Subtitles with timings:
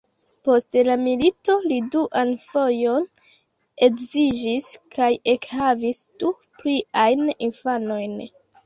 [0.47, 3.07] Post la milito li duan fojon
[3.89, 8.23] edziĝis kaj ekhavis du pliajn infanojn.